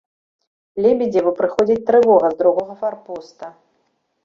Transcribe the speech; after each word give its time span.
Лебедзеву 0.85 1.33
прыходзіць 1.41 1.85
трывога 1.91 2.27
з 2.33 2.41
другога 2.41 2.73
фарпоста. 2.83 3.45